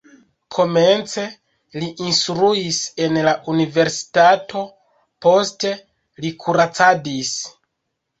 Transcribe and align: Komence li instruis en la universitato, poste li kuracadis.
Komence 0.55 1.25
li 1.81 1.89
instruis 2.11 2.79
en 3.07 3.19
la 3.27 3.33
universitato, 3.53 4.63
poste 5.27 5.75
li 6.25 6.33
kuracadis. 6.45 7.35